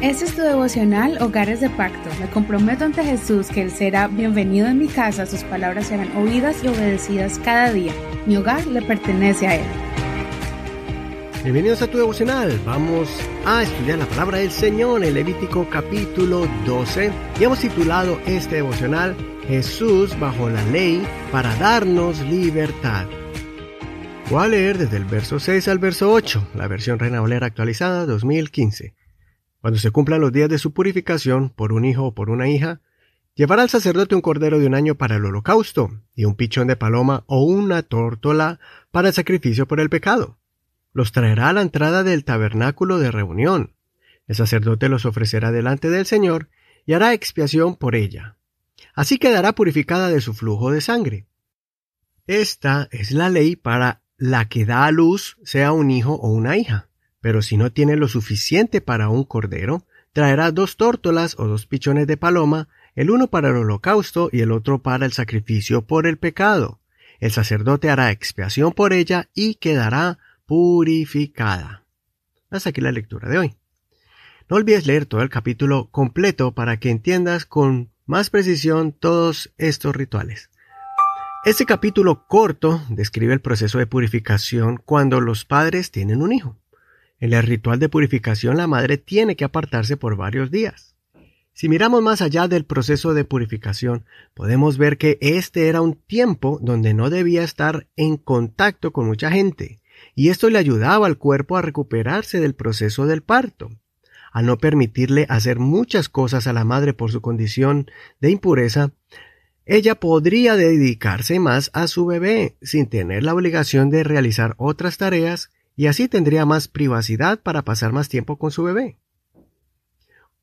[0.00, 2.08] Este es tu devocional Hogares de Pacto.
[2.20, 6.62] Me comprometo ante Jesús que Él será bienvenido en mi casa, sus palabras serán oídas
[6.62, 7.92] y obedecidas cada día.
[8.24, 9.66] Mi hogar le pertenece a Él.
[11.42, 12.60] Bienvenidos a tu devocional.
[12.64, 13.08] Vamos
[13.44, 17.10] a estudiar la palabra del Señor en Levítico capítulo 12
[17.40, 19.16] y hemos titulado este devocional
[19.48, 23.06] Jesús bajo la ley para darnos libertad.
[24.30, 28.94] Voy a leer desde el verso 6 al verso 8, la versión Reina actualizada 2015.
[29.62, 32.82] Cuando se cumplan los días de su purificación por un hijo o por una hija,
[33.34, 36.76] llevará al sacerdote un cordero de un año para el holocausto, y un pichón de
[36.76, 38.60] paloma o una tórtola
[38.90, 40.36] para el sacrificio por el pecado.
[40.92, 43.76] Los traerá a la entrada del tabernáculo de reunión.
[44.26, 46.50] El sacerdote los ofrecerá delante del Señor
[46.84, 48.36] y hará expiación por ella.
[48.94, 51.26] Así quedará purificada de su flujo de sangre.
[52.26, 56.56] Esta es la ley para la que da a luz sea un hijo o una
[56.56, 56.88] hija.
[57.20, 62.06] Pero si no tiene lo suficiente para un cordero, traerá dos tórtolas o dos pichones
[62.06, 66.18] de paloma, el uno para el holocausto y el otro para el sacrificio por el
[66.18, 66.80] pecado.
[67.20, 71.84] El sacerdote hará expiación por ella y quedará purificada.
[72.50, 73.54] Hasta aquí la lectura de hoy.
[74.48, 79.94] No olvides leer todo el capítulo completo para que entiendas con más precisión todos estos
[79.94, 80.50] rituales.
[81.48, 86.58] Este capítulo corto describe el proceso de purificación cuando los padres tienen un hijo.
[87.20, 90.94] En el ritual de purificación la madre tiene que apartarse por varios días.
[91.54, 94.04] Si miramos más allá del proceso de purificación,
[94.34, 99.30] podemos ver que este era un tiempo donde no debía estar en contacto con mucha
[99.30, 99.80] gente,
[100.14, 103.70] y esto le ayudaba al cuerpo a recuperarse del proceso del parto.
[104.32, 108.92] Al no permitirle hacer muchas cosas a la madre por su condición de impureza,
[109.68, 115.50] ella podría dedicarse más a su bebé sin tener la obligación de realizar otras tareas
[115.76, 118.96] y así tendría más privacidad para pasar más tiempo con su bebé.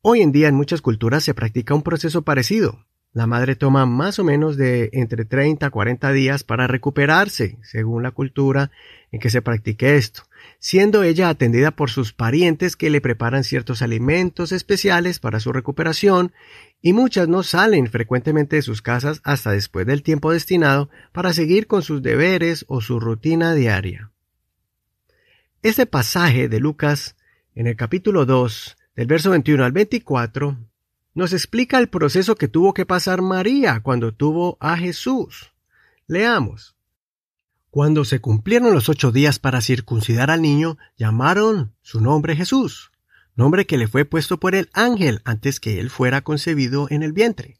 [0.00, 2.86] Hoy en día en muchas culturas se practica un proceso parecido.
[3.16, 8.02] La madre toma más o menos de entre 30 a 40 días para recuperarse, según
[8.02, 8.70] la cultura
[9.10, 10.24] en que se practique esto,
[10.58, 16.34] siendo ella atendida por sus parientes que le preparan ciertos alimentos especiales para su recuperación,
[16.82, 21.66] y muchas no salen frecuentemente de sus casas hasta después del tiempo destinado para seguir
[21.66, 24.10] con sus deberes o su rutina diaria.
[25.62, 27.16] Este pasaje de Lucas,
[27.54, 30.58] en el capítulo 2, del verso 21 al 24,
[31.16, 35.50] nos explica el proceso que tuvo que pasar María cuando tuvo a Jesús.
[36.06, 36.76] Leamos.
[37.70, 42.92] Cuando se cumplieron los ocho días para circuncidar al niño, llamaron su nombre Jesús,
[43.34, 47.14] nombre que le fue puesto por el ángel antes que él fuera concebido en el
[47.14, 47.58] vientre.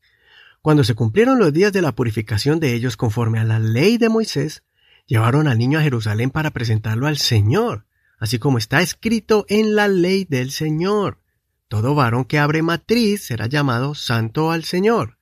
[0.60, 4.10] Cuando se cumplieron los días de la purificación de ellos conforme a la ley de
[4.10, 4.64] Moisés,
[5.06, 7.86] llevaron al niño a Jerusalén para presentarlo al Señor,
[8.18, 11.20] así como está escrito en la ley del Señor.
[11.69, 15.19] Todo varón que abre matriz será llamado santo al Señor.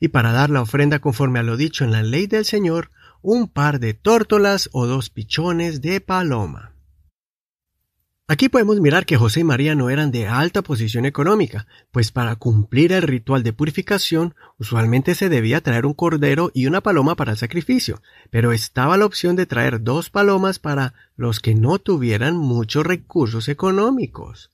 [0.00, 2.90] Y para dar la ofrenda conforme a lo dicho en la ley del Señor,
[3.22, 6.74] un par de tórtolas o dos pichones de paloma.
[8.30, 12.36] Aquí podemos mirar que José y María no eran de alta posición económica, pues para
[12.36, 17.32] cumplir el ritual de purificación usualmente se debía traer un cordero y una paloma para
[17.32, 22.36] el sacrificio, pero estaba la opción de traer dos palomas para los que no tuvieran
[22.36, 24.52] muchos recursos económicos.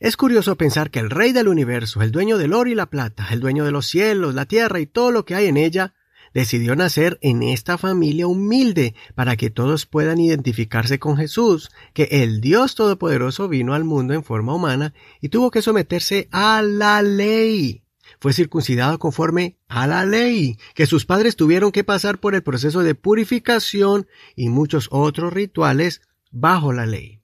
[0.00, 3.28] Es curioso pensar que el Rey del universo, el dueño del oro y la plata,
[3.30, 5.94] el dueño de los cielos, la tierra y todo lo que hay en ella,
[6.34, 12.40] decidió nacer en esta familia humilde para que todos puedan identificarse con Jesús, que el
[12.40, 17.82] Dios Todopoderoso vino al mundo en forma humana y tuvo que someterse a la ley.
[18.20, 22.82] Fue circuncidado conforme a la ley, que sus padres tuvieron que pasar por el proceso
[22.82, 27.23] de purificación y muchos otros rituales bajo la ley.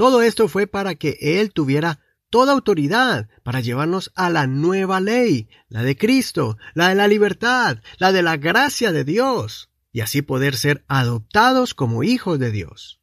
[0.00, 2.00] Todo esto fue para que él tuviera
[2.30, 7.80] toda autoridad para llevarnos a la nueva ley, la de Cristo, la de la libertad,
[7.98, 13.02] la de la gracia de Dios, y así poder ser adoptados como hijos de Dios.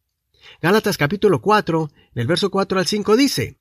[0.60, 3.60] Gálatas capítulo 4, en el verso 4 al 5 dice,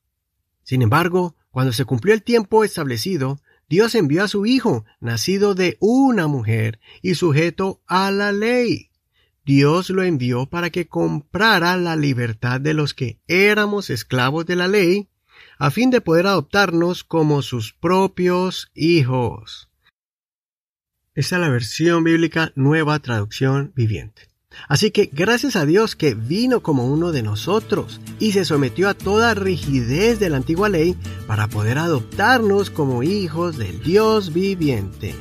[0.63, 5.77] Sin embargo, cuando se cumplió el tiempo establecido, Dios envió a su Hijo, nacido de
[5.79, 8.89] una mujer y sujeto a la ley.
[9.47, 14.67] Dios lo envió para que comprara la libertad de los que éramos esclavos de la
[14.67, 15.07] ley
[15.57, 19.69] a fin de poder adoptarnos como sus propios hijos.
[21.15, 24.23] Esta es la versión bíblica nueva traducción viviente.
[24.67, 28.95] Así que gracias a Dios que vino como uno de nosotros y se sometió a
[28.95, 35.15] toda rigidez de la antigua ley para poder adoptarnos como hijos del Dios viviente.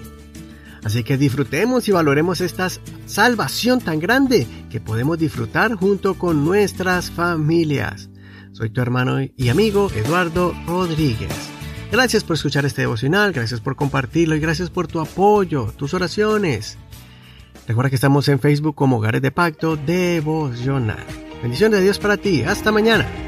[0.86, 2.68] Así que disfrutemos y valoremos esta
[3.06, 8.08] salvación tan grande que podemos disfrutar junto con nuestras familias.
[8.52, 11.32] Soy tu hermano y amigo Eduardo Rodríguez.
[11.90, 16.78] Gracias por escuchar este devocional, gracias por compartirlo y gracias por tu apoyo, tus oraciones.
[17.66, 21.04] Recuerda que estamos en Facebook como Hogares de Pacto Devocional.
[21.42, 22.44] Bendiciones de Dios para ti.
[22.44, 23.25] Hasta mañana.